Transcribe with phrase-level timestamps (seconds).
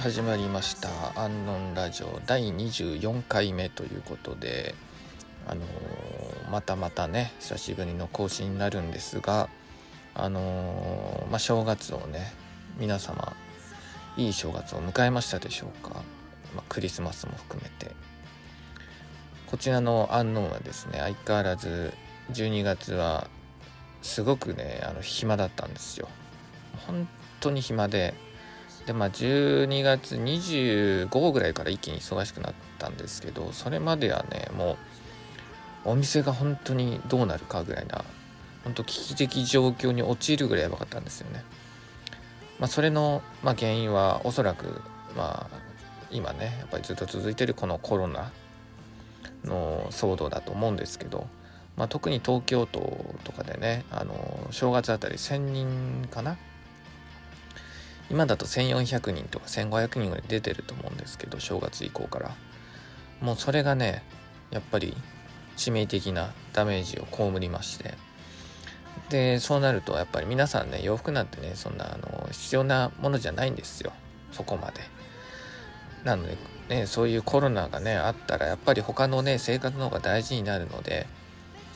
[0.00, 0.88] 始まりました
[1.22, 4.74] 「アンノンラジオ」第24回目ということで
[5.46, 9.50] あのー、またまたね久しぶりの更新になるんですが
[10.14, 12.32] あのー、まあ、正月をね
[12.78, 13.36] 皆様
[14.16, 15.90] いい正月を迎えましたでしょうか、
[16.56, 17.94] まあ、クリスマスも含めて。
[19.48, 21.92] こちらのアンノンはですね相変わらず
[22.32, 23.28] 12月は
[24.00, 26.08] すごくねあの暇だったんですよ。
[26.86, 27.06] 本
[27.40, 28.14] 当に暇で
[28.86, 34.76] でまあ12月25ぐらいから一気に忙しくなったんですけどそれまではねも
[35.84, 38.04] うお店が本当にどうなるかぐらいな
[38.64, 41.42] 本当危機的状況に陥るぐらいやばかったんですよね。
[42.58, 44.82] まあ、それの、まあ、原因はおそらく、
[45.16, 45.60] まあ、
[46.10, 48.30] 今ねやっぱりずっと続いてるこのコロナ
[49.44, 51.26] の騒動だと思うんですけど、
[51.78, 56.36] まあ、特に東京都とかでねあの正月あたり1,000人かな
[58.10, 62.36] 今だと1400人とか1500人ぐらい出てると思うんですけど正月以降から。
[63.20, 64.02] もうそれがね
[64.50, 64.96] やっぱり
[65.56, 67.94] 致命的なダメージを被りまして。
[69.08, 73.92] でそうなるとやっぱり皆さんね洋服なんてねそんなあの必要なものじゃないんですよ。
[74.32, 74.80] そこまで。
[76.04, 76.36] なので
[76.68, 81.06] ねそういうコロナがねあったらやっぱり他のね生活の方が大事になるので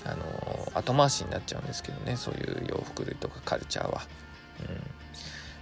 [0.04, 4.02] あの後回しになっちゃうんですけどねそういう洋服類とかカルチャーは。
[4.60, 4.93] うん。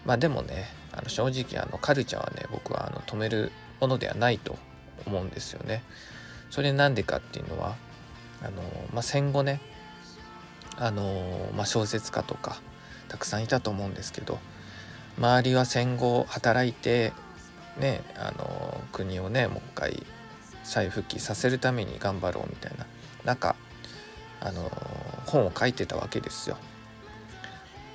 [0.04, 4.56] まあでもねあの正直あのカルチャーはね僕はあの止めるものではないと
[5.06, 5.82] 思うんですよね。
[6.50, 7.76] それなんでかっていうのは
[8.42, 9.60] あの、まあ、戦後ね
[10.76, 12.60] あの、まあ、小説家とか
[13.08, 14.38] たくさんいたと思うんですけど
[15.18, 17.12] 周りは戦後働いて
[17.78, 20.06] ねあの国をねもう一回
[20.62, 22.86] 再復帰させるために頑張ろうみたいな
[23.24, 23.56] 中
[24.40, 24.70] あの
[25.26, 26.56] 本を書いてたわけですよ。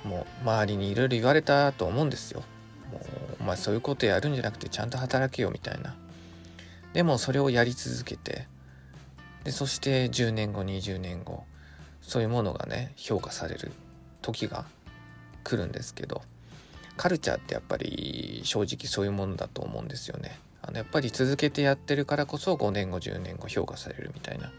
[0.08, 2.42] もう周りにいろいろ言われたと思うんですよ。
[2.90, 3.02] もう
[3.40, 5.94] お前そういうことやるんじゃなくてちゃんと働けよみたいな。
[6.94, 8.46] でもそれをやり続けて
[9.44, 11.44] でそして10年後20年後
[12.00, 13.72] そういうものがね評価される
[14.22, 14.64] 時が
[15.44, 16.22] 来るんですけど
[16.96, 20.38] カルチャーってやっぱり正直そういうものだと思うんですよね。
[20.62, 24.50] あのやっぱり続けてやってるからこそ5年後10年後評価されるみたいな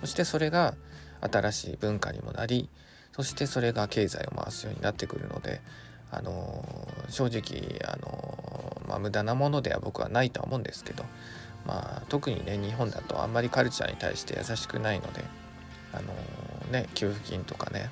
[0.00, 0.74] そしてそれが
[1.20, 2.68] 新しい文化にもなり
[3.16, 5.62] そしてそれが経済を回すようになってくるので、
[6.10, 6.62] あの
[7.08, 11.02] 正直、あのまあ、無駄なものでは僕はないとは思うんですけど、
[11.66, 15.24] まあ、特にね日本だとあんまりカルチャーに対して優しくないので、
[15.94, 16.12] あの
[16.70, 17.88] ね、給付金とかね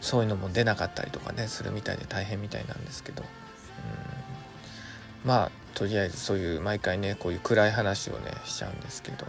[0.00, 9.26] そういうのも出なかったりとかねするみたいで大変みたいなんですけど、うん、まあとりあえずそういう毎回ねこういう暗い話をねしちゃうんですけど。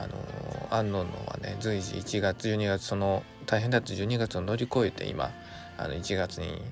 [0.00, 0.14] あの
[0.70, 5.32] 安納のはね随時1月12月その大変だった12月を乗り越えて今
[5.76, 6.62] あの1月に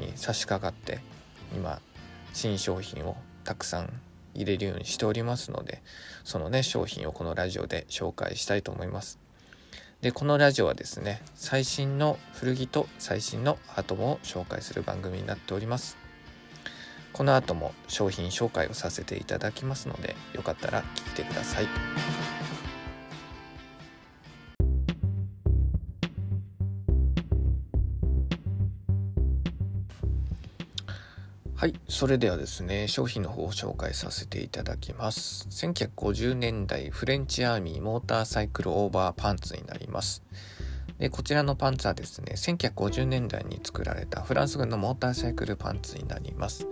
[0.00, 1.00] に差し掛かって
[1.54, 1.80] 今
[2.32, 3.14] 新商品を
[3.44, 3.92] たくさん
[4.34, 5.82] 入れるようにしておりますので
[6.24, 9.18] そのね商品をこのラジオで紹介したいと思います
[10.00, 15.98] でこのラジオはですね最新の古着と最新のアートも紹介する番組になっております
[17.12, 22.41] この後も商品紹介をさせていただきますのでよかったら聞いてください。
[31.62, 35.46] はい、それではですね、商品の方を紹介させていただきます。
[35.48, 40.24] 1950年代フレンチアーミーモーターサイクルオーバーパンツになります。
[40.98, 46.66] でこちらのパンツはですね1950年代に作られたフランス軍のモーターサイクルパンツになります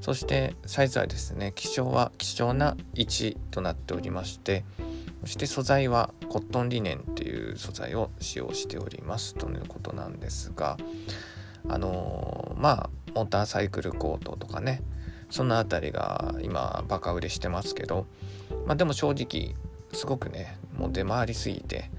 [0.00, 4.64] そしてサイズはですね希少は希少な1となっておりまして
[5.22, 10.76] そして素材はコットンリネンっていう素材を使用しておりますということなんですが
[11.68, 14.82] あのー、まあモーターサイクルコートとかね。
[15.30, 18.06] その辺りが今バカ売れしてますけど。
[18.66, 19.54] まあでも正直
[19.92, 21.90] すごくねもう出回りすぎて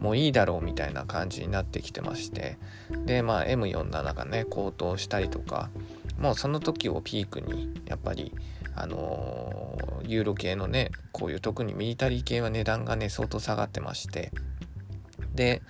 [0.00, 2.58] もういいだろうみたいな感じになってきてまして。
[3.06, 5.70] でまあ M47 がね高騰したりとか
[6.18, 8.32] もうその時をピークにやっぱり
[8.74, 14.32] あのー、ユーロ系のねこういう特にミリタリー系は値段がね相当下がってまして。
[15.34, 15.62] で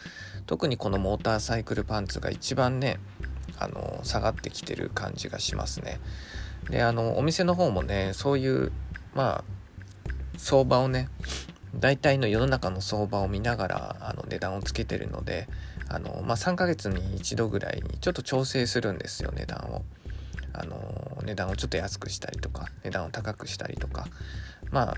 [0.46, 2.98] 特にこのモーターサイクルパンツが一番ね
[3.62, 6.00] あの、下がってきてる感じがしますね
[6.70, 8.72] であのお店の方もねそういう
[9.14, 9.44] まあ
[10.36, 11.08] 相場をね
[11.74, 15.48] 大体の世の中の相場を見ながらあの値段をつけてるので
[15.88, 19.82] あの、まあ、3ヶ月に1度ぐらいにちょっと調整するんですよ値段を。
[20.54, 24.06] あの値段をちょっと安くしたりとか値段を高くしたりとか
[24.70, 24.96] まあ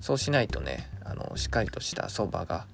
[0.00, 2.66] そうしないとねあのしっかりとした相場が、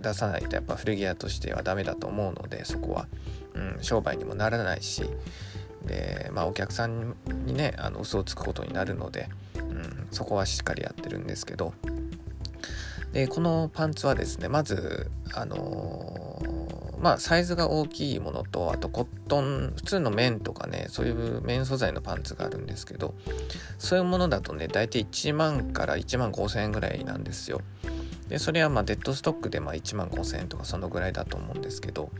[0.00, 3.06] 出さないとやっぱ古着屋としてはダメだと思うのでそこは、
[3.54, 5.04] うん、商売にもならないし。
[5.84, 7.16] でまあお客さん
[7.46, 11.72] にねあの嘘をつくことになるので、うん、そこはしっかりやってるんですけど。
[13.12, 23.14] でこのパンツはですねまずあのー、まあサイズが大きいものとあとコットン普通の綿とかねそういう綿素材のパンツがあるんですけど
[23.78, 27.62] そういうものだとね大体1万から1万5,000円ぐらいなんですよ。
[28.30, 32.10] でそれはまデッドストックでま1万5,000円とかそのぐらいだと思うんですけど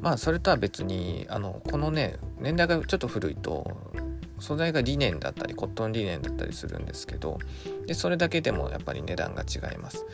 [0.00, 3.76] まあそれとは別にあのこのね年代がちょっと古いと
[4.38, 7.38] 素材がリネンだったりコットンリネンだったりするんですけど
[7.86, 10.06] でそれだけでもやっぱり値段が違います。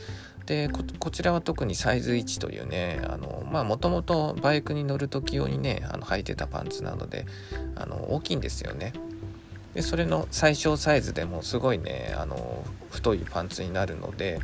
[0.47, 0.69] で
[0.99, 7.27] こちらは特にサイズ1というねあのまあもともとバイクに乗る時用にねあの履いてたパンツなので
[7.77, 8.93] あの大きいんですよね。
[9.75, 14.41] でそれの最小サイズでもすごいねあの太いパンツになるので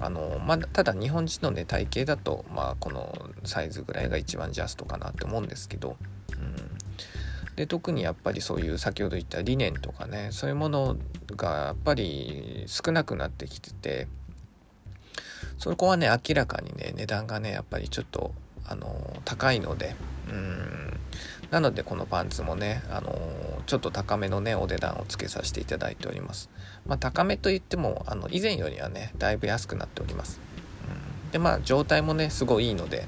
[0.00, 5.96] あのまあ、ただ日本人のね体型だと、まあ、このサイズぐらいが一番ジャストかなって思うんですけど、
[6.38, 6.56] うん。
[7.56, 10.96] で特にやっぱりそういう先ほど言った理念とかねそういうもの
[11.36, 14.06] がやっぱり少なくなってきてて
[15.58, 18.32] そこはね明らかにね値段がねやっぱりちょっと
[18.64, 19.96] あの高いので
[20.30, 20.97] うん。
[21.50, 23.18] なのでこのパンツもねあの
[23.66, 26.50] ちょっと高めのねお値段をつけさせていただいております。
[26.86, 30.40] まあ高めといってもあの以前よりはねだいぶ安くなっております、
[31.24, 33.06] うん、でまあ状態もねすごいいいので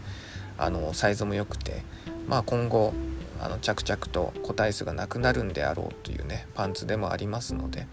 [0.59, 1.83] あのサイズも良くて
[2.29, 2.93] まあ今後
[3.41, 7.87] あの着々と個体数がなくなるんであろうというねパンツでもありますので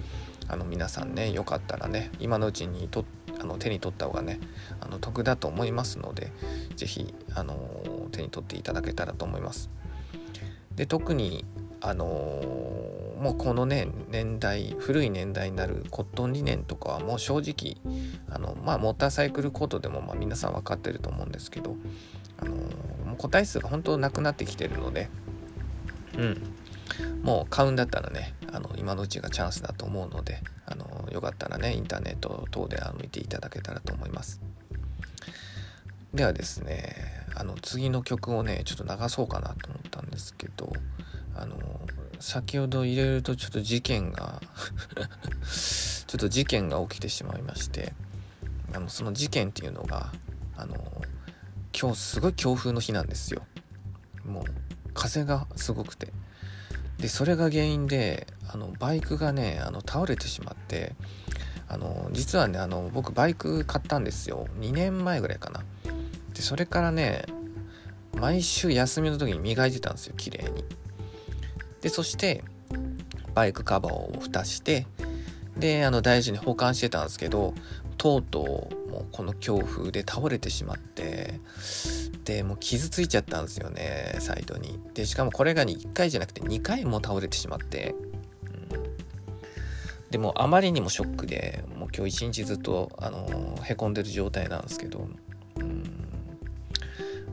[0.49, 3.05] あの皆さんねよかったらね今のうちにと
[3.39, 4.39] あの手に取った方がね
[4.81, 6.31] あの得だと思いますので
[6.75, 7.55] 是非あの
[8.11, 9.69] 手に取っていただけたらと思います。
[10.77, 11.43] で特に
[11.81, 12.05] あの
[13.19, 17.75] もうこのね年代古い年代になるコットンリネンとかはもう正直
[18.29, 21.75] あのまあモーターサイクルコートでもまあ皆さん分かってると思うんですけど
[22.39, 25.09] あのもう個体数が本当なくなってきてるので
[26.17, 26.53] うん。
[27.21, 34.41] もう買うんだったらねあの今のうちがチャンスだと思うのであのよかったらねインターネット等で見ていただけたらと思います。
[36.13, 40.73] ではですねあの次の曲をねちょっと流そうかなと思ったんですけど
[41.35, 41.55] あの
[42.19, 44.41] 先ほど入れるとちょっと事件が
[45.45, 47.93] ちょっと事件が起きてしまいまして
[48.73, 50.11] あのその事件っていうのが
[50.55, 50.75] あの
[51.79, 53.43] 今日すごい強風の日なんですよ。
[54.25, 54.43] もう
[54.95, 56.11] 風がすごくて。
[56.97, 60.95] でそれが原因であのバイクがねあの倒れてしまって
[61.67, 64.47] あの実はねあの僕バイク買ったんですよ。
[64.59, 65.63] 2年前ぐらいかな。
[66.37, 67.25] でそれからね
[68.15, 70.63] 毎週休みの時に磨いてたんですよ綺麗に。
[71.81, 72.43] でそして
[73.33, 74.85] バイクカバーを蓋して
[75.57, 77.53] であの大事に保管してたんですけど
[77.97, 81.39] とうとうもうこの強風で倒れてしまって
[82.23, 84.79] でもう傷ついちゃったんですよねサイドに。
[84.93, 87.95] でしかもこれが1回じゃなくて2回も倒れてしまって、
[88.71, 95.07] うん、でもあまりにもショックでもう今日一日ずっとあのへこんでる状態なんですけど、
[95.59, 96.06] うん、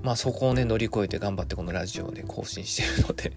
[0.04, 3.32] まあそこをね乗り越えて頑張ってこのラジオで更新してるので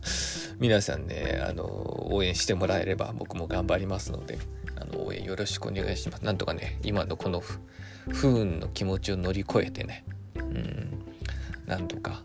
[0.58, 4.38] 皆さんねあの応援してもらえれば僕も頑張りますので
[4.80, 6.24] あの応援よろしくお願いします。
[6.24, 7.42] なんとかね今のこの
[8.08, 10.04] 不運の気持ちを乗り越えてね
[10.36, 11.02] うん
[11.66, 12.22] なんとか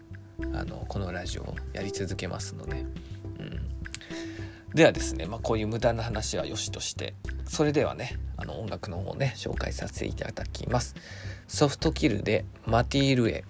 [0.54, 2.86] あのこのラジオをやり続けますので、
[4.74, 7.14] ではですね、まあ、こういう無駄な話はよしとして
[7.46, 10.96] それではねあの音楽の方をね紹介させていただきます。
[11.50, 13.44] ソフトキルでマティールエ。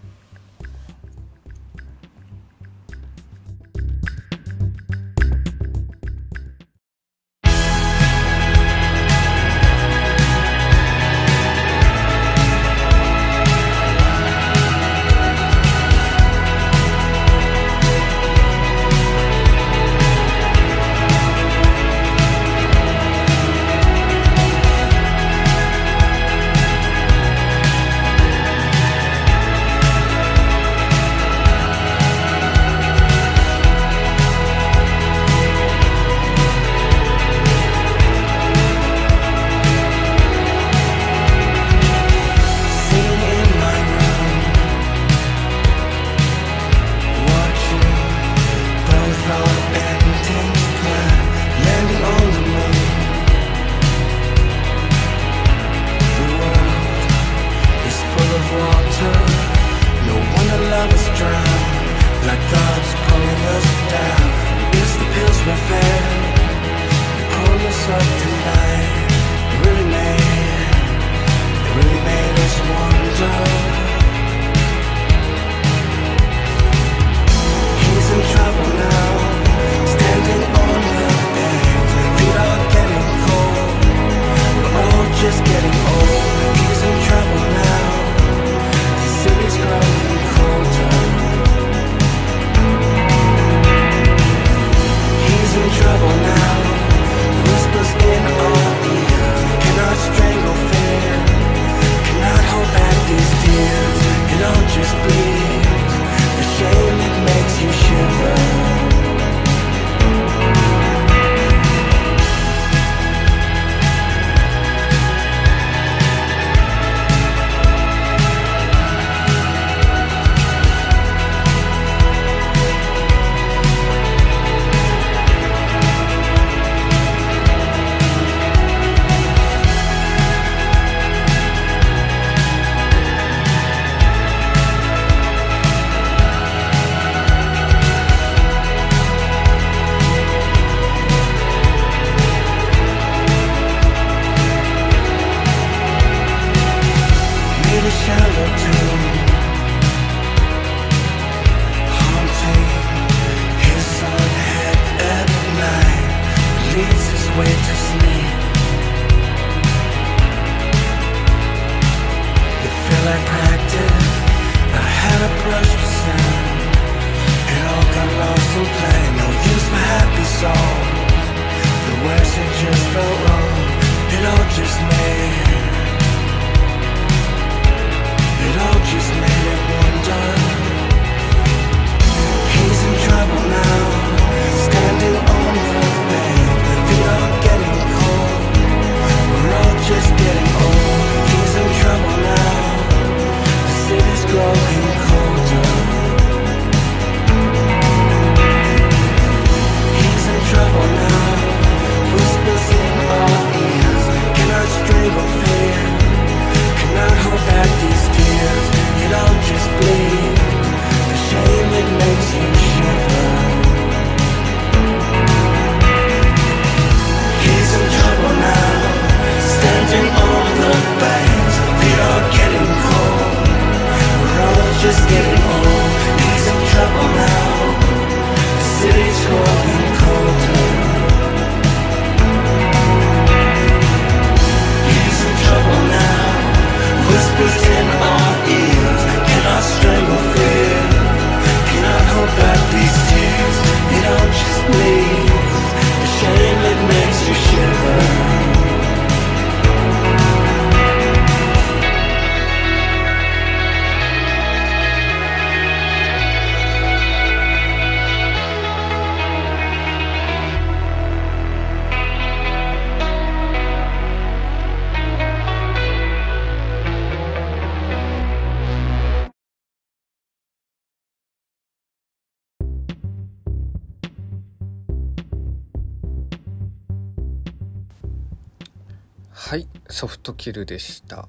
[280.02, 281.28] Soft Kill でした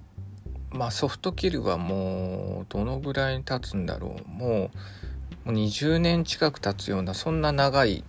[0.71, 4.71] まあ Soft Kill はもうどのぐらい経つんだろうも
[5.45, 8.03] う20年近く経つようなそんな長い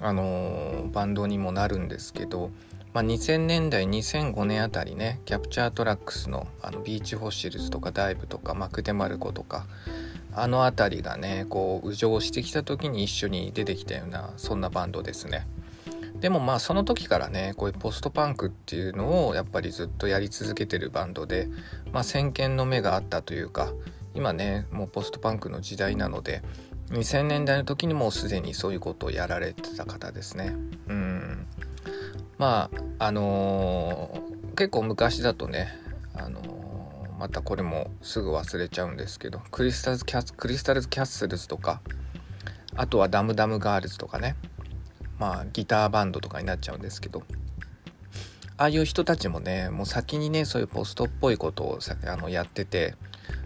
[0.00, 2.50] あのバンドにもなるんですけど、
[2.94, 9.66] まあ、2000年代2005年あたりね Captured Tracks のあの Beach Fossils とか DIIV とか Mac DeMarco とか
[10.32, 15.46] あの辺りがねこう浮上してきた時に一緒に出てきたようなそんなバンドですね。
[16.24, 21.50] でもまあその時からねこういうポストパンクっていうのをやっぱりずっとやり続けてるバンドで、
[21.92, 23.74] まあ、先見の目があったというか
[24.14, 26.40] 今ねもうポストパンクの時代なので
[26.88, 30.54] 2000年代の時にもうすでにそういうことをやられてた方ですね。
[30.88, 31.46] うん
[32.38, 35.68] まああのー結構昔だとね、
[36.14, 41.82] あのーまたこれもすぐ忘れちゃうんですけどクリスタルキャスクリスタルズキャッスルズとか
[42.76, 44.36] あとはダムダムガールズとかね
[45.18, 47.22] まあギターバンドとかになっちゃうんですけど。
[48.56, 52.94] ああいう人たちもねもう先にねそういうポストっぽいことをあのやってて。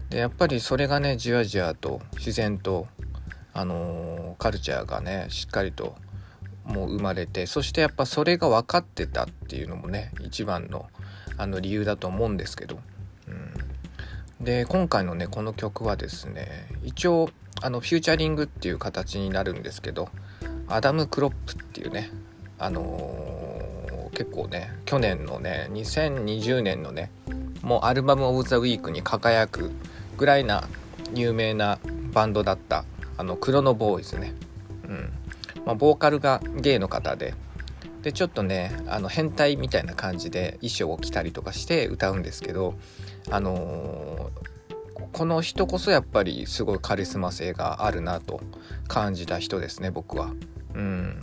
[0.09, 2.87] でやっぱりそれがねじわじわと自然と
[3.53, 5.95] あのーカルチャーがねしっかりと
[6.65, 10.87] もう生まれてそしてやっぱそれが分かってたっていうのもね一番の
[11.37, 12.79] あの理由だと思うんですけど、
[13.27, 17.29] うん、で今回のねこの曲はですね一応
[17.61, 20.09] あのフューチャリングっていう形になるんですけど。
[20.69, 22.11] アダム・クロップっていうね
[22.57, 23.69] あのー
[24.11, 27.11] 結構ね去年のね2020年のね
[27.61, 29.71] もうアルバム・オブ・ザ・ウィークに輝く
[30.17, 30.67] ぐらいな
[31.13, 31.79] 有名な
[32.11, 32.83] バンドだった
[33.17, 34.33] あのクロノボーイズね、
[34.87, 35.09] うん
[35.65, 37.33] まあ、ボーカルがゲイの方で
[38.01, 42.75] でちょっとねあの変態みたいな感じで衣装を着たりとかして歌うんですけど
[43.29, 44.49] あのー
[45.13, 48.41] この人こそやっぱりすごいカリスマ性があるなと
[48.87, 50.33] 感じた人ですね僕は。
[50.75, 51.19] うん、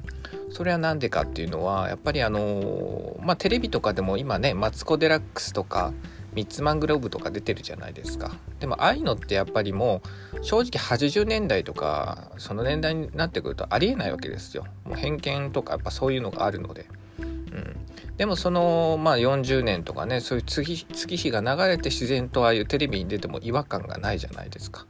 [0.50, 5.92] それは何でかっていうのはやっぱりあのまあテレビとかでも今ねマツコ・デラックスとか
[6.34, 8.36] ミッツマングローブとか出てるじゃないですか。
[8.60, 10.02] でもああいうのってやっぱりも
[10.34, 14.66] う正直80年代とかその年代になってくるとありえないわけですよ。
[14.84, 16.86] もう偏見とかやっぱそういうのがあるので、
[17.18, 17.76] うん、
[18.18, 24.84] でもそのまあ40年とかねそういう月月日が流れて自然とああいうテレビに出ても違和感がないじゃないですか。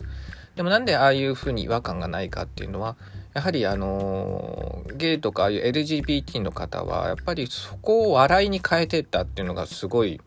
[0.57, 2.97] でもなんでああいうふうに違和感がないかっていうのは
[3.37, 10.23] やはりあのゲイとかああいう LGBT の方はやっぱりそこを笑いに変えてったっていうのがすごい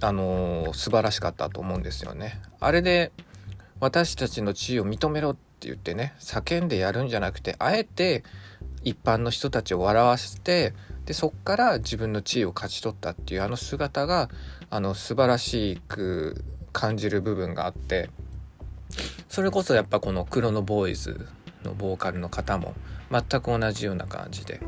[0.00, 2.42] あの素晴らしかったと思うんですよね。
[2.58, 3.12] あれで
[3.78, 8.24] 私たちの地位を認めろって言ってね叫んでやるんじゃなくてあえて
[8.82, 14.30] 一般の人たちを笑わせてでそっから自分の地位を勝ち取ったっていうあの姿が
[14.68, 18.10] あの素晴らしく感じる部分があって
[19.28, 21.28] それこそやっぱこのクロノボーイズ
[21.66, 22.74] のボーカルの方も
[23.10, 24.60] 全く同じような感じで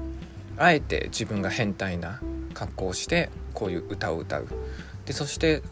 [0.56, 2.20] あえて自分が変態な
[2.52, 4.48] 格好をしてこういう歌を歌う。
[5.06, 5.62] でそして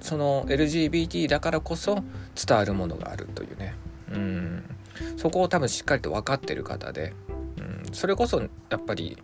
[0.00, 2.02] その LGBT だからこそ
[2.34, 3.74] 伝わるものがあるというね。
[4.10, 4.64] うん。
[5.16, 7.12] そこを多分しっかりと分かってる方で、
[7.58, 9.16] うん、それこそやっぱり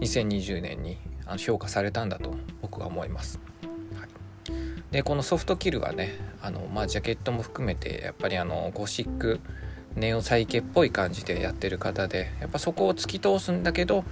[0.00, 0.98] 2020年に
[1.38, 3.40] 評価されたんだと僕は思います。
[3.94, 4.08] はい、
[4.92, 9.40] でこのソフトキルはねあの、まあ、ジャケットも含めてやっぱりあのゴシック
[9.96, 14.04] ネオサイケっぽい感じでやってる方でやっぱそこを突き通すんだけど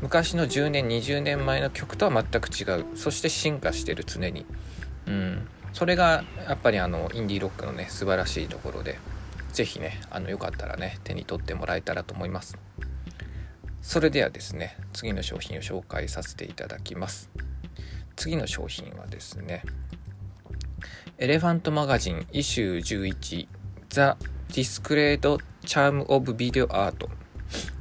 [0.00, 2.84] 昔の10年20年前の曲とは全く違う。
[2.96, 4.46] そして進化してる常に。
[5.06, 5.46] うん。
[5.72, 8.98] それがやっぱりあのインディーロックのね素晴らしいところで
[9.52, 12.58] 是非ねあのよかったらね手に取ってもらえたらと思います。
[13.82, 17.30] それではですね次の商品を紹介させていただきます。
[18.16, 19.62] 次の商品はですね
[21.18, 23.48] Elephant Magazine イシュー11
[23.90, 24.16] ザ
[24.50, 27.06] The Discreet Charm of Video Art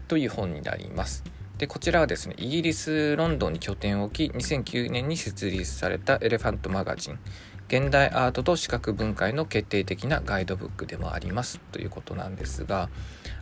[0.07, 1.23] という本になります。
[1.57, 7.19] でこちらはですねイギリス・ロンドンに拠点を置き2009年に設立されたエレファントマガジン
[7.67, 11.59] 現代アートと視覚文化への決定的なガイドブックでもあります。
[11.71, 12.89] ということなんですが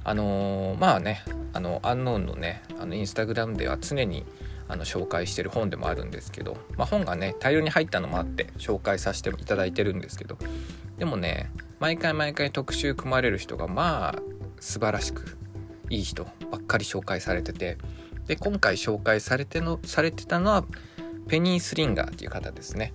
[0.03, 4.25] あのー、まあねあのアンノーンのねあのインスタグラムでは常に
[4.67, 10.37] あの紹介してる本でもあるんですけど、まあ、本がね大量に入ったのもあって紹介させていただいてるんですけど
[10.97, 14.21] でもね毎回毎回特集組まれる人がまあ
[14.59, 15.37] 素晴らしく
[15.89, 17.77] いい人ばっかり紹介されてて
[18.27, 20.65] で今回紹介されてのされてたのは
[21.27, 22.93] ペニー・スリンガーっていう方ですね。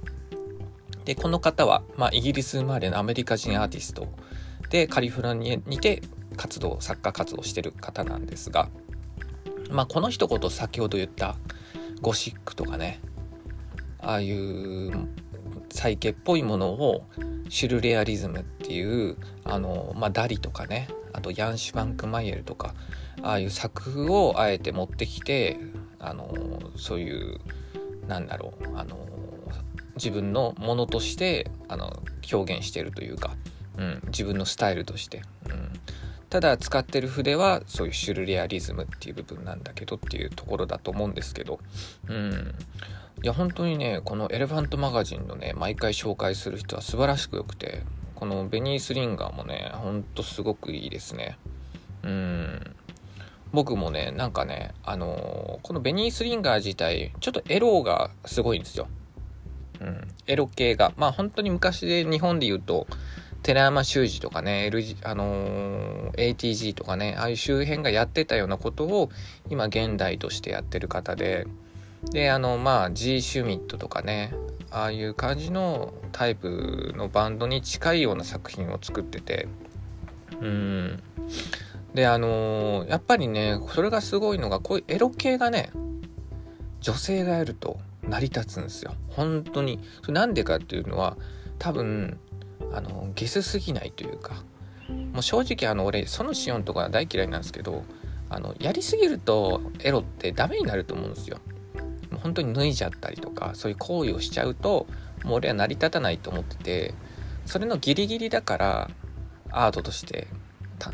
[1.04, 4.06] でこの方は、まあ、イギリス生まれのアメリカ人アーティスト
[4.70, 6.02] でカリフォルニアにて
[6.36, 8.68] 活動作家活動してる方なんですが、
[9.72, 11.36] まあ、この一言先ほど言った
[12.00, 13.00] ゴシックとかね
[14.00, 15.08] ああいう
[15.70, 17.04] サイケっぽいものを
[17.48, 22.74] シュルレアリズムっていうあの、まあ、ダリとかねあとヤンシュバンク・マイエルとか
[23.22, 25.58] ああいう作風をあえて持ってきて
[25.98, 26.34] あの
[26.76, 27.40] そういう
[28.08, 28.98] なんだろうあの
[29.96, 33.36] 自分のものとしてあの表現してるというか、
[33.78, 35.72] うん、自分のスタイルとして、うん、
[36.32, 41.60] ただ使ってる筆はそういうシュルレアリズムっていう部分なんだけどっていうところだと思うんですけど、
[42.08, 42.54] うん、
[43.22, 47.82] いや本当にねこのエレファントマガジンのね毎回紹介する人は素晴らしく良くて
[48.14, 51.36] このベニースリンガーもねほんとすごくいいですね。
[52.02, 52.76] うん。
[53.52, 58.88] 僕もねなんかねあのー、このベニースリンガー自体ちょっとエロがすごいんですよ。
[59.82, 60.94] うん、エロ系が。
[60.96, 62.86] まあ本当に昔で日本で言うと
[63.42, 69.10] 寺山修司とかね、LG、あのー、ATG とかね、ああいう周辺がやってたようなことを
[69.50, 71.46] 今現代としてやってる方で、
[72.10, 74.32] で、あの、まあ G シュミットとかね、
[74.70, 79.48] ああいう感じのタイプのバンドに近いような作品を作ってて、
[80.40, 81.02] うん。
[81.94, 85.70] で、あのー、やっぱりね、それがすごいのが、こういうエロ系がね、
[86.80, 88.94] 女性がやると、成り立つんですよ。
[89.08, 89.80] 本当に。
[90.02, 91.16] それなんでかっていうのは
[91.58, 92.18] 多分
[92.72, 94.34] あのゲスすぎないというか
[95.12, 97.84] もう正直あの俺そのシオンとか大嫌いなんですけど
[98.30, 101.38] あのやりすぎるとエロってダメになると思うんですよ。
[102.10, 104.86] もう本当に脱いじゃったりとかそういう行為をしちゃうと
[105.24, 106.94] もう俺は成り立たないと思ってて
[107.46, 108.90] それのギリギリだから
[109.50, 110.28] アートとして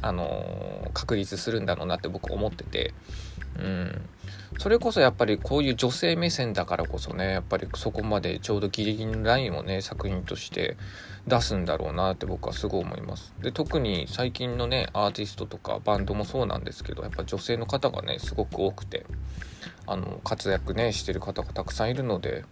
[0.03, 2.93] あの確立するんだろうなって僕思ってて
[3.59, 4.09] うん。
[4.59, 10.77] それこそやっぱりこういう女性目線だからこそねやっぱりそこまでちょうどギリギリのラインをね作品として
[11.29, 13.33] 出すんだろうなって僕はすごい思います。
[13.41, 19.07] で特に最近のねアーティストとかバンドもそうなんですけどやっぱ女性の方がねすごく多くて
[19.87, 22.45] あの活躍ねしてる方がたくさんいるので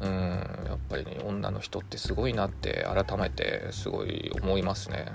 [0.00, 5.06] うんやっぱり、ね、女の人ってすごいなって改めてすごい思いますね。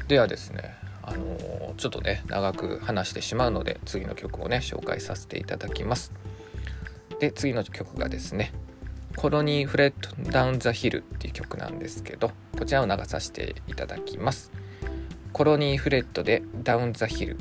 [0.00, 0.06] うん。
[0.06, 6.12] ではですねあのー、ちょっとね長く話してしまうので次の曲をね紹介させていただきます。
[7.20, 8.52] で次の曲がですね
[9.16, 14.50] コロニー・フレット・ダウン・ザ・ヒルっていう曲なんですけどこちらを流させていただきます。
[15.32, 17.36] コロニー・フレットでダウン・ザ・ヒル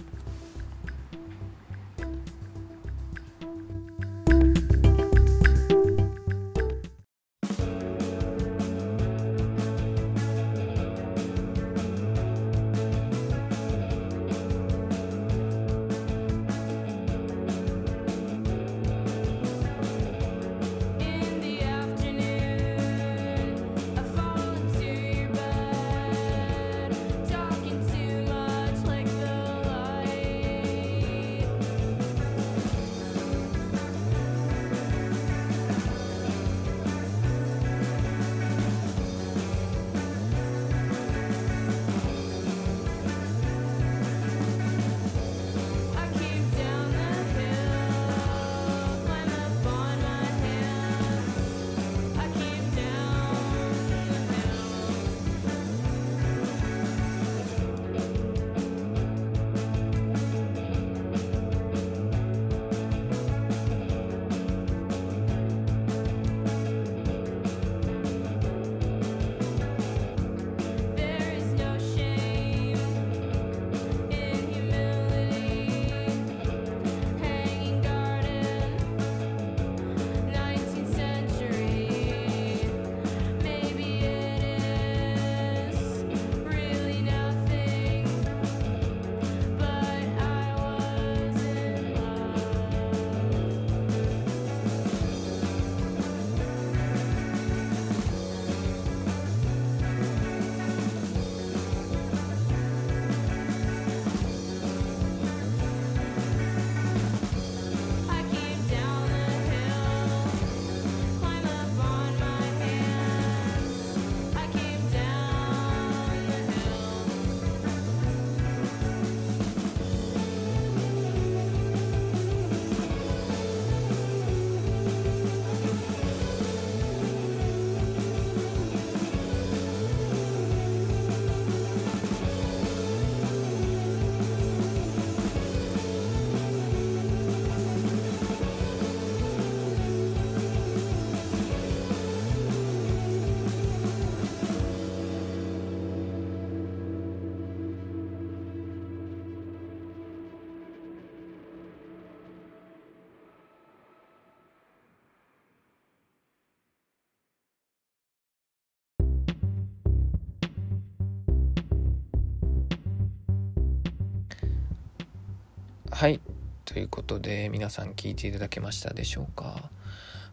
[166.73, 169.69] ということで皆さん聴いていただけましたでしょうか？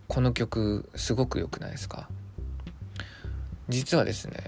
[0.09, 2.09] この曲すごく良くないですか？
[3.68, 4.42] 実はですね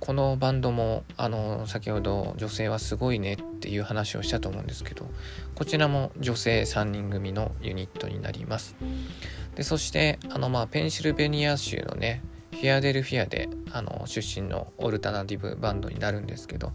[0.00, 5.06] このバンドもあの先ほど女性はすごいねっていう話をしたと思うんですけど
[5.54, 8.76] こちらも女性3人組のユニットになります。
[9.54, 16.72] でそしてあのまあペンシルベニア州のねフィアデルフィアであの出身のオルタナティブバンドになるんですけど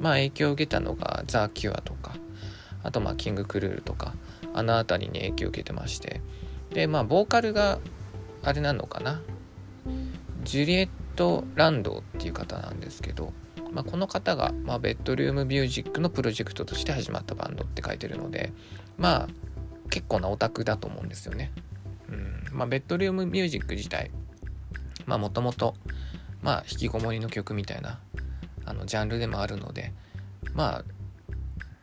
[0.00, 2.16] まあ影響を受けたのがザ・キュアとか
[2.86, 4.14] あとまあキング・クルールとか
[4.54, 6.20] あの辺りに影響を受けてまして。
[6.70, 7.78] でまあボーカルが
[8.42, 9.22] あれなのかな？
[10.44, 13.32] ジュリエット・ランドっていう方なんですけど、
[13.72, 18.52] まあ、この方が、まあ、ベッドルームミュージックのプロジェクトとして始まったバンドって書いてるので
[18.98, 19.28] まあ
[19.90, 21.52] 結構なオタクだと思うんですよね。
[22.08, 22.44] うん。
[22.52, 24.10] まあ、ベッドルームミュージック自体
[25.06, 25.74] まあもともと
[26.42, 27.98] まあ引きこもりの曲みたいな
[28.64, 29.92] あのジャンルでもあるので
[30.54, 30.84] まあ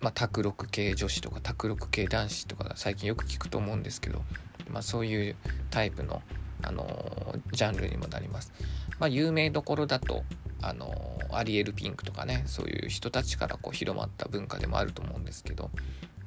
[0.04, 4.22] まあ、卓録系女子とか卓録系男子とか最近よく聞くと思うんですけど、
[4.70, 5.38] まあ、そういう
[5.72, 6.22] タイプの、
[6.62, 8.52] あのー、ジャンルにもなります。
[9.00, 10.24] まあ、有名どころだと、
[10.62, 15.72] あのー、アリエル・ピンクとかねそういう人たちからこう広まった文化でもあると思うんですけど、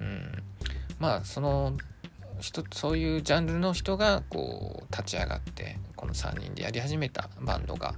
[0.01, 0.43] うん、
[0.99, 1.77] まあその
[2.41, 7.95] 人そういうジャンルの人がこう立ち上がってこの3人でやり始めたバンドが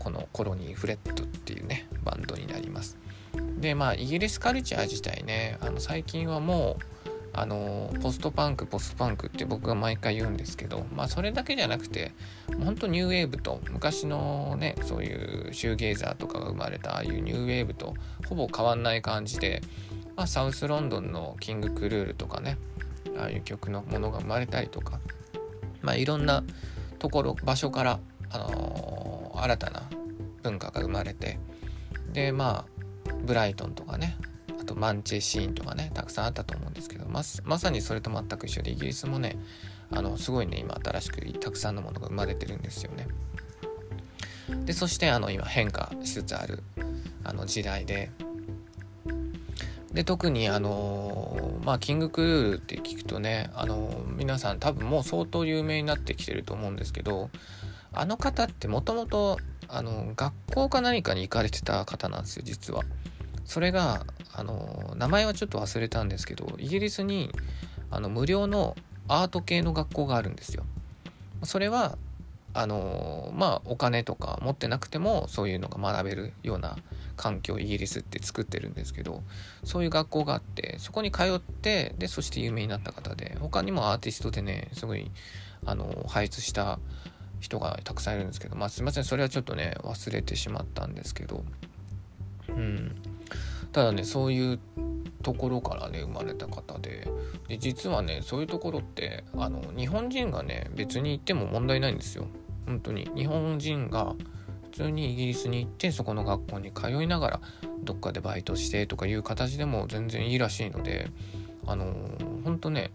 [0.00, 2.98] このコロニー・フレットっていうねバンドになります。
[3.58, 6.96] でまあイギリスカルチャー自体ねあの最近はもう
[7.38, 12.12] あのポストパンクポストパンクって僕が毎回言うんですけどまあそれだけじゃなくて
[12.64, 17.94] 本当ニューウェーブと昔のねそういうシューゲイザーとかが生まれたああいうニューウェーブと
[18.26, 19.60] ほぼ変わんない感じで、
[20.16, 22.56] まあ、サウスロンドンのキング・クルールとかね
[23.18, 24.98] ああいう曲のものが生まれたりとか
[25.82, 26.42] まあいろんな
[26.98, 29.82] ところ場所から、あのー、新たな
[30.42, 31.38] 文化が生まれて
[32.14, 32.75] でまあ
[33.26, 34.16] ブライトンとかね
[34.60, 39.36] あとマンチェシーンとかねたくさんあったと思うんですけどままさにそれと全く一緒でイギリスもね
[39.90, 43.06] あのすごいね今新しくたくさんのものが生まれてるんですよね。
[44.64, 46.62] でそしてあの今変化しつつある
[47.24, 48.10] あの時代で
[49.92, 57.30] で特にあのまあキングクルールって聞くとねあの皆さん多分もう相当有名になってきてると思うんですけど
[57.92, 62.82] あの方ってもともと学校か何かに行かれてた方なんですよ実は。
[63.46, 64.04] それが
[64.34, 67.30] あの名前はちょっと忘れたんですけどイギリスに
[67.90, 68.76] あの無料の
[69.08, 70.64] アート系の学校があるんですよ。
[71.44, 71.96] それは
[72.54, 76.76] あのまあお金とか持ってなくてもそういうのが学べるような
[77.16, 79.22] 環境をイギリスって作ってるんですけど
[79.62, 85.10] そういう学校があってそこに通ってでそして有名になった方で他にもアーティストでねすごい
[85.66, 86.78] あの輩出した
[87.40, 91.44] 人がたくさんいるんですけど、まあ、すいませんそれはちょっとね忘れてしまったんですけど、
[92.48, 92.96] うん、
[93.72, 94.58] ただねそういう
[95.22, 97.08] ところからね生まれた方で
[97.48, 102.26] で実はねそういうところってあの日本人がね別に行っても問題ないんですよ。
[102.66, 103.10] 本当に。
[103.14, 104.14] 日本人が
[104.72, 107.40] 普通にイギリスに行ってそこの学校に通いながら
[107.82, 111.10] どっかでバイトしてとかいう形でも全然いいらしいので
[111.66, 111.86] あの
[112.44, 112.90] 本当ね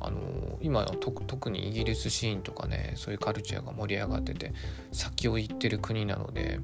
[0.00, 4.52] あの今の特にイギリスシーンとかねそういうカルチャーが盛り上がってて
[4.92, 6.58] 先を行ってる国なので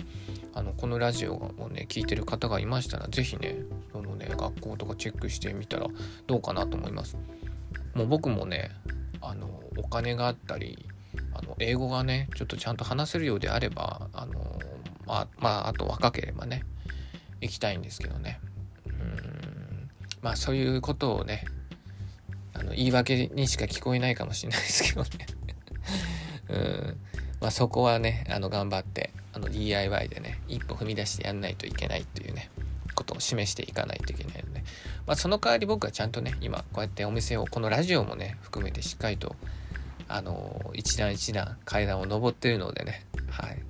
[0.56, 3.56] あのこのラジオをね聞いてる方がいましたら是非ね
[3.92, 5.86] そのね学校とかチェックしてみたら
[6.26, 7.18] どうかなと思います。
[7.94, 8.70] もう僕もね
[9.20, 10.88] あのお金があったり
[11.34, 14.58] あの英語がねちょっとちゃんと話せるようであればあの
[15.06, 16.62] まあまああと若ければね
[17.42, 18.40] 行きたいんですけどね。
[18.86, 19.90] うん。
[20.22, 21.44] まあそういうことをね
[22.54, 25.08] あの言い訳にしか聞こえないかもしれないですけどね。
[26.48, 27.00] うん。
[27.42, 32.50] まあ、そこはねあの頑張ってあの DIY でね一歩踏み出してやんないといけないっていうね
[32.94, 34.64] ことを示していかないといけないので、
[35.06, 39.36] まあ、その代わり僕はちゃんとね今こうやってお店をこのラジオもね含めてしっかりと
[40.08, 43.62] あの一段一段階段を上ってるのでねはい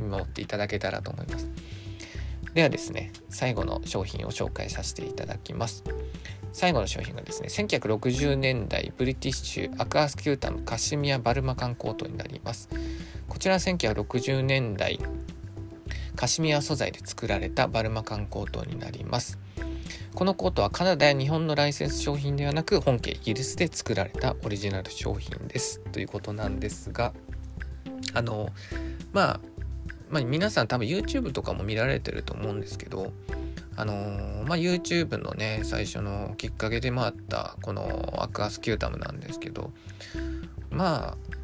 [0.00, 1.48] 見守っていただけたらと思います。
[2.54, 5.84] ではですね最後の商品を紹介させていただきます。
[6.52, 12.68] 最後の商品がですね1960年代ブリティッシュアクアスキュータムカシミヤバルマカンコートになります。
[13.32, 14.98] こちら1960年代
[16.16, 19.38] カシミヤ素材で作られたバルマカンコートになります。
[20.14, 25.80] このコートはカナダや日本のライセンス商品ではなく本家イギリスで作られたオリジナル商品です。
[25.80, 27.14] ということなんですが
[28.12, 28.50] あの
[29.14, 29.40] まあ
[30.10, 33.14] まあ、皆さん多分 YouTube とかも見られてると思うんですけど
[33.76, 33.94] あの、
[34.46, 39.72] まあ、YouTube のね最初のきっかけでもあったこのアクアスキュータムなんですけど
[40.70, 41.41] まあ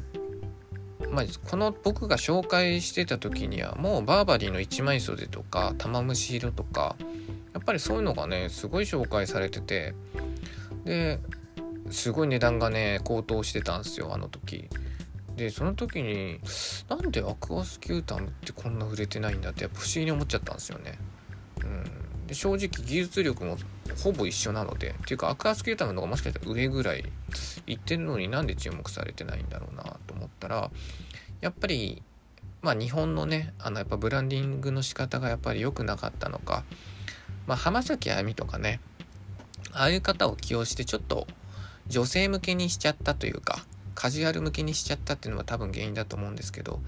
[1.11, 6.95] まあ、この僕が紹介してた時にはもうバーバリーの一枚袖とか玉虫色とか
[7.53, 9.93] やっぱりそういうのがねすごい紹介されてて
[10.85, 11.19] で
[11.89, 14.67] すごい値段がね高騰してたんですよあの時
[15.35, 16.39] でその時に
[16.89, 20.99] なんでアクアスキュータムってこんな売れてないんだってやっぱ不思議に思っちゃったんですよね。
[21.63, 21.83] うん、
[22.29, 23.57] で正直技術力も
[24.03, 27.03] ほぼ一緒なのでっていうかアクアスキュータムの方がもしかしたら上ぐらい
[27.65, 30.69] いってるのになんで注目されてないんだろうなと思ったら
[31.41, 32.03] やっぱり
[32.61, 36.63] まあ日本のねあのやっぱブランディングの仕方がやっぱり良くなかったのか
[37.47, 38.79] まあ浜崎あゆみとかね
[39.71, 41.25] ああいう方を起用してちょっと
[41.87, 43.65] 女性向けにしちゃったというか
[43.95, 46.79] カジュアル向けにしちゃったっていうのは多分原因だと思うんですけど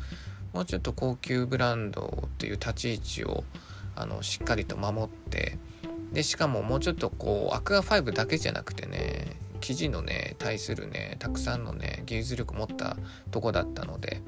[0.54, 3.44] もうちょっと高級ブランドっていう立ち位置を
[3.96, 5.58] あのしっかりと守って
[6.12, 12.98] でしかももうちょっとこうアクア5だけじゃなくてね生地のね対するねたくさんのね技術力持った
[13.30, 14.22] とこだったので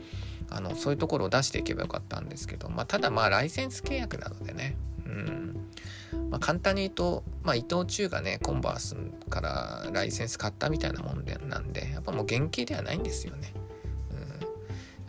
[0.49, 5.67] あのそういうところを出していけばよかったんですけど、まあ、ただまあライセンス契約なのでね、うん
[6.29, 8.95] まあ、簡単に言うと、まあ、伊藤忠がねコンバース
[9.29, 13.53] からライセンス買ったみたいなもんでなんでやっぱもう原型ではないんですよね。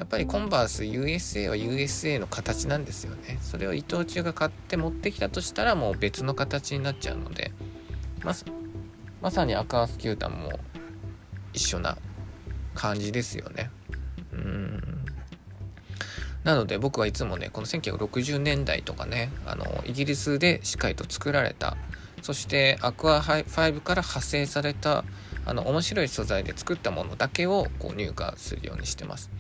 [0.04, 3.38] やっぱりコンバース USA は USA の形なんですよね。
[3.40, 7.52] それを伊藤忠が買って持ってきたとしたらもう別の形になっちゃうので
[8.22, 8.34] ま
[9.22, 10.60] まさにアカースキュータンも
[11.54, 11.96] 一緒な
[12.74, 13.70] 感じですよね。
[14.30, 15.06] うん
[16.44, 21.78] なので僕はいつもねこの1960年代とかねあのイギリスでしっかりと作られた
[22.20, 25.02] そしてアクア5から派生された
[25.46, 29.30] あの面白い素材で作ったものだけをこう入荷するようにしてます。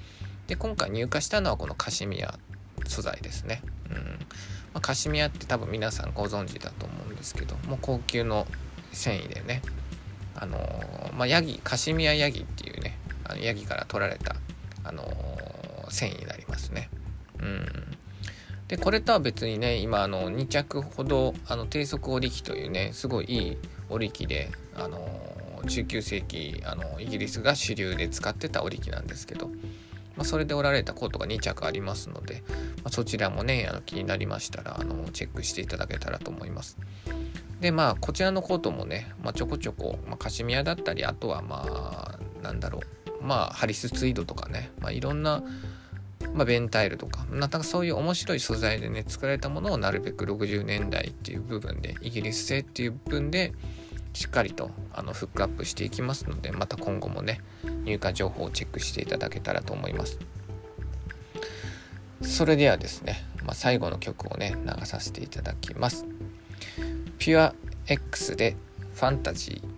[0.46, 2.38] で今回入荷したのはこのカシミヤ
[2.86, 3.62] 素材ですね。
[3.90, 3.96] うん
[4.74, 8.46] まあ、カシミヤって多分皆さんご存知だと思うんですけどもう高級の
[8.92, 9.62] 繊維でね
[10.34, 14.36] あのー、まあ、ヤギカシミヤヤギっていうねあのヤギから取られた
[14.82, 16.90] あのー、繊維になりますね。
[17.40, 17.66] うん、
[18.68, 23.58] でこれとは別にね今あの2着ほどあの低速織機というねすごいいい
[23.90, 24.98] 織機であの
[25.62, 29.50] 19世紀あのイギリスが主流で使ってた織機なんですけど、
[30.16, 36.78] まあ、それで織られたコートが2着ありますので、まあ、そちらもねあの気になりましたらあのチェックしていただけたらと思います。
[37.60, 42.80] でまあこちらのコートもね、まあ、ちょこちょこ、まあ、カシミヤだったりあとはまあなんだろ
[43.20, 45.42] うまあハリスツイードとかね、まあ、いろんな
[46.32, 53.52] まあ、ベンタイルとかなんかそういう面白い素材でね作られたものをなるべく60年代っていう部分でイギリス製っていう部分で
[54.14, 57.40] しっかりとあのフックアップしていきますのでまた今後もね
[57.84, 60.18] 入荷情報をチェックしていただけたらと思います。
[62.22, 66.06] それではですね、まあ、最後の曲をね流させていただきます。
[67.18, 67.54] ピュア
[67.86, 68.56] X で
[68.94, 69.73] ファンタジー。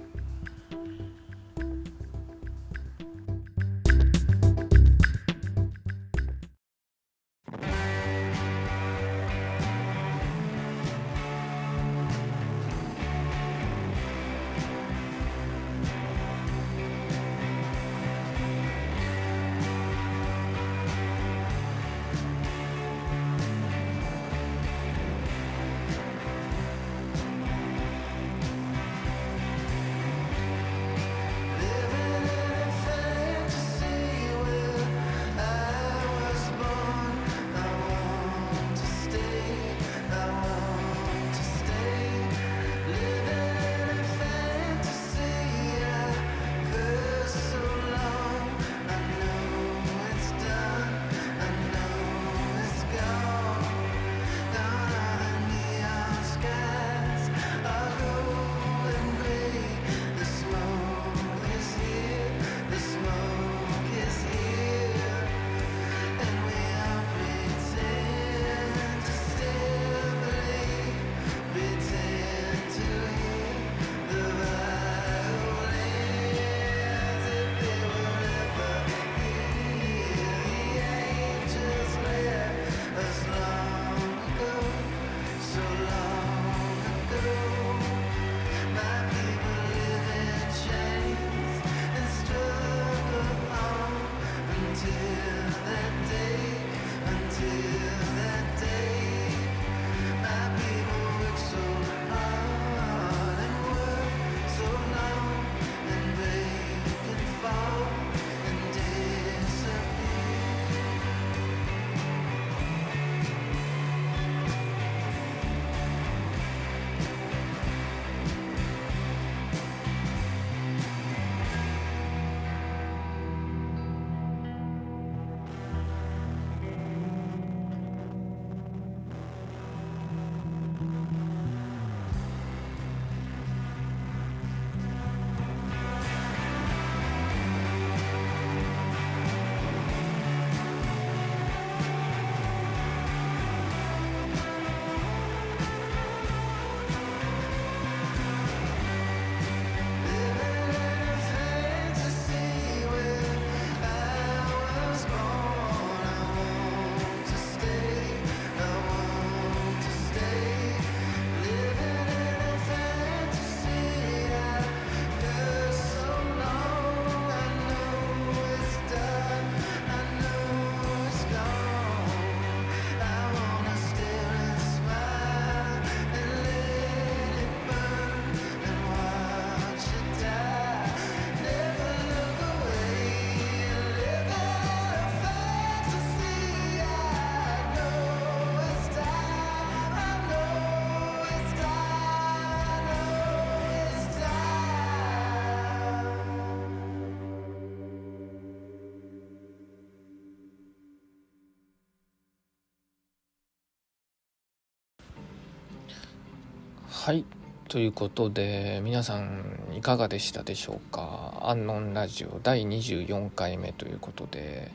[207.68, 214.70] ということで皆さんいかがでしたでしょうか「アンノンラジオ」第24回目ということで。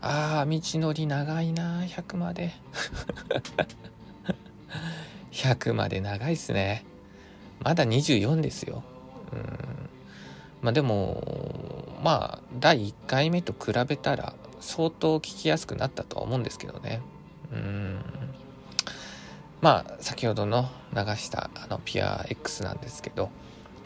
[0.00, 2.52] ああ道のり長いな100まで。
[5.32, 6.84] 100まで長いっすね。
[7.60, 8.84] まだ24ですよ。
[9.32, 9.58] うん。
[10.62, 17.00] まあでもまあ第1回目と比べたら相当聞きやすくなったとは思うんですけどね。
[17.52, 18.00] うん。
[19.60, 23.30] まあ先ほどの流したあのピア X なんですけど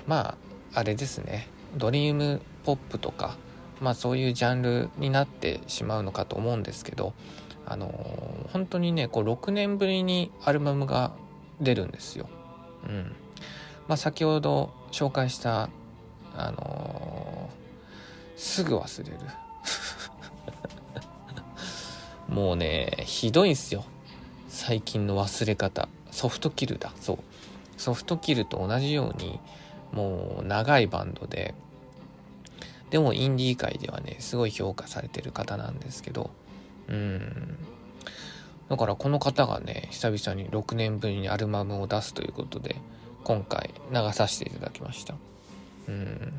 [0.06, 0.36] ま
[0.74, 1.48] ああれですね。
[1.76, 3.36] ドリームポップとか
[3.80, 7.12] まあそういうジャンルになってしまうのかと思うんですけど
[7.66, 11.12] あのー、本当にねこう6年ぶりにアルバムが
[11.60, 12.28] 出るんですよ。
[12.88, 13.14] うん。
[13.86, 15.68] まあ、先ほど紹介した
[16.36, 19.18] あのー、すぐ忘れる。
[22.34, 23.84] もうねひどいんすよ。
[24.50, 25.88] 最近の忘れ方。
[26.10, 26.92] ソフトキルだ。
[27.00, 27.18] そう。
[27.76, 29.38] ソフトキルと同じように
[29.92, 31.54] もう長いバンドで。
[32.90, 36.30] でもインディー界ではねすごい評価されてる方なんですけど。
[36.88, 37.58] うん。
[38.68, 42.74] だからこの方がね久々に6年ぶりにアルバムを出すということで
[43.22, 45.14] 今回流させていただきました。
[45.86, 46.32] うん。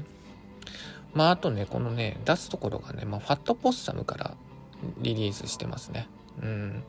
[1.14, 4.36] まああとねこのね出すところがね、まあ、ファットポッサムから
[4.98, 6.10] リリースしてますね。
[6.42, 6.84] うん。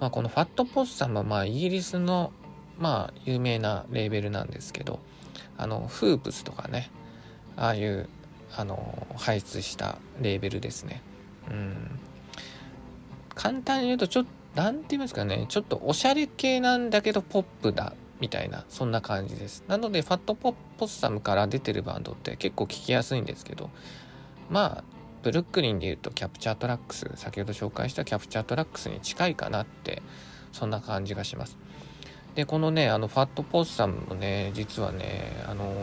[0.00, 2.32] まあ、このファットポッサムはまあイギリスの
[2.78, 4.98] まあ有名なレーベルなんですけど
[5.58, 6.90] あのフープスとかね
[7.56, 8.08] ああいう
[8.56, 11.02] あの輩出したレーベルですね。
[11.50, 11.98] うん。
[13.34, 19.62] 簡単に言うとちょっと何て言いますかねちょっとおしゃれ系なんだけどポップだみたいなそんな感じです。
[19.68, 23.70] なのでファットポッサムから出てるバンドって結構聴きやすいんですけど
[24.48, 24.84] まあ
[25.22, 27.10] ブルックリンでいうと Captured Tracks。
[27.16, 30.02] 先ほど紹介した Captured Tracks に近いかなって
[30.52, 31.58] そんな感じがします。
[32.34, 35.74] でこのねあの Fat Possum もね実はねあのー、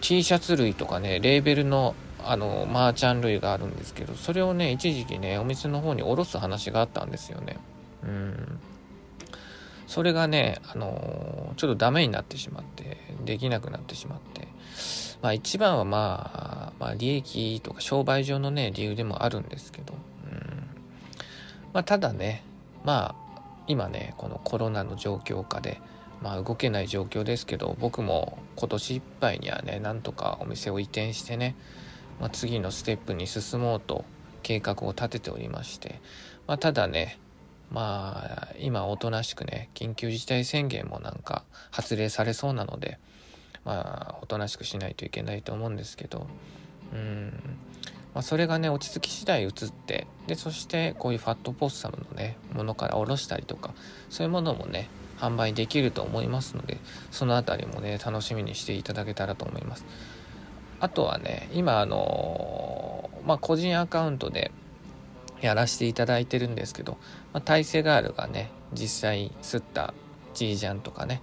[0.00, 7.58] T シャツ類とかねレーベルのあのマーチャン類があるんですけどそれをね一時期ねお店の方に卸す話があったんですよね。
[8.02, 8.60] うん。
[9.86, 14.48] それがねあのー、ちょっとダメになってしまってできなくなってしまって。
[15.22, 19.94] まあ一番はまあ、まあ利益とか商売上のね、理由でもあるんですけど、
[20.30, 20.38] うん。
[21.72, 22.42] まあただね、
[22.84, 25.80] まあ今ね、このコロナの状況下で、
[26.22, 31.56] まあ動けない状況ですけど、僕も今年いっぱいにはね、なんとかお店を移転してね、
[32.20, 34.04] まあ、次のステップに進もうと
[34.42, 36.00] 計画を立てておりまして、
[36.46, 37.18] まあただね、
[37.70, 42.98] まあ今おとなしくね緊急事態宣言もなんか発令されそうなので
[43.66, 46.26] まあおとなしくしないといけないと思うんですけど。
[46.92, 47.32] うん、
[48.14, 53.74] まあ、それがね落ち着き次第移ってでそしてこういうファットポッサムのねものからおろしたりとか
[54.08, 54.88] そういうものもね
[55.18, 56.78] 販売できると思いますので
[57.10, 59.84] その辺りもね楽しみにしていただけたらと思います。
[60.78, 64.50] あとはね今あのまあ個人アカウントで
[65.40, 66.98] やらせていただいてるんですけど、
[67.32, 69.94] まあ、大勢ガールがね実際吸った
[70.34, 71.22] G ジャンとかね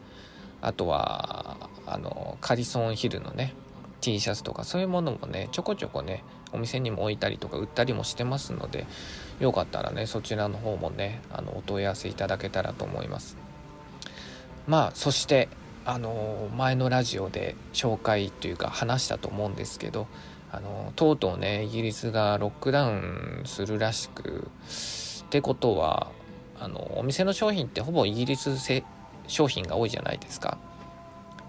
[0.61, 3.53] あとはあのカリソンヒルのね
[4.01, 8.85] T シャツとかそういうものもねちょこちょこねお店にも置いたりとか売ったりもしてますので
[9.39, 13.37] よかったらねそちらの方もねあのお問い合わせいただけたらと思います
[14.67, 15.49] まあそして
[15.85, 20.07] あの前のラジオで紹介というか話したと思うんですけど
[20.51, 24.47] あのとうとうねイギリスがロックダウンするらしく
[25.25, 26.11] ってことは
[26.59, 28.83] あのお店の商品ってほぼイギリス製
[29.27, 30.57] 商品が多いじゃないですか。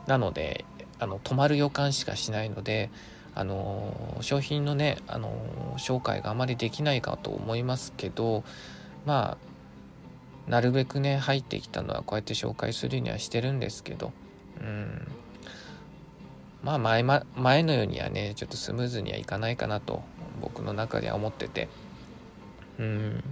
[0.07, 0.64] なので
[0.98, 2.90] あの止まる予感しかしないので
[3.34, 8.44] あの商品のねあの紹介があまりできないかと思いますけど
[9.07, 9.36] ま
[10.46, 14.12] あなるべくね入ってきたのはこうやって紹介するにはしてるんですけど
[14.61, 15.09] うん。
[16.62, 20.02] まあ前前のようにはねちょっとスムーズにはいかないかなと
[20.40, 21.68] 僕の中では思ってて
[22.78, 23.24] うん。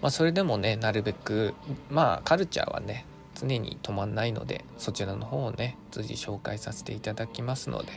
[0.00, 1.54] まあそれでもねなるべく
[1.90, 3.06] まあカルチャーはね
[3.42, 7.92] 常に止まんないのでそちらの方をね随時紹介させていただきますので、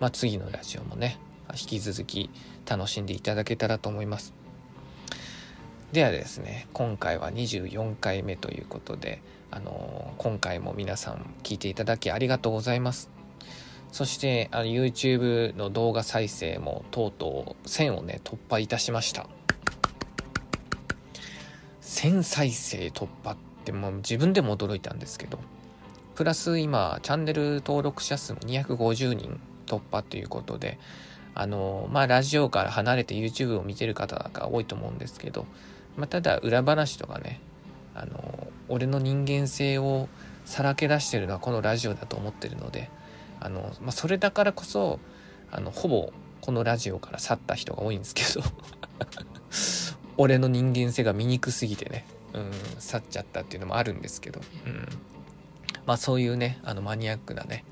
[0.00, 1.18] まあ、次のラジオもね
[1.52, 2.30] 引き続き
[2.68, 4.32] 楽しんでいただけたらと思います。
[5.92, 9.20] ではですね今回は24回目ということで
[9.50, 13.10] あのー、今回も皆さん聞いていただきありがとうございます。
[13.90, 19.26] そしてあの YouTube の動画再生もとうとう1000をね突破いたしました。
[21.82, 25.38] 1000再生突破ってってもう自分でも驚いたんですけど
[26.14, 30.78] プラス今チャンネル登録者数も250人突破ということで
[31.34, 35.46] あのまあラジオから離れて YouTube を見てる方が多いと思うんですけど、
[35.96, 37.40] まあ、ただ裏話とかね
[37.94, 40.08] あの俺の人間性を
[40.44, 42.90] さらけ出してるのはこのラジオだと思ってるので
[43.40, 44.98] あの、まあ、それだからこそ
[45.50, 48.42] あのほぼこのラジオから去った人が多いんですけど
[50.18, 52.04] 俺の人間性が醜すぎてね、
[52.34, 54.86] うん、去っちゃったっていうのもあるんですけど、うん、
[55.86, 57.64] まあそういうねあのマニアックなね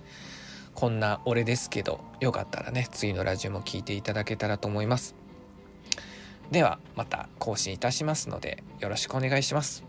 [0.75, 5.15] こんな俺ですけどよかったらね次のラジオも聞いていただけたらと思います。
[6.51, 9.85] ではまた更新いたしますのでよろしくお願いします。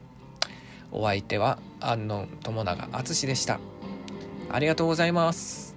[0.91, 3.59] お相手は安野友永敦でした。
[4.51, 5.70] ありがとうございます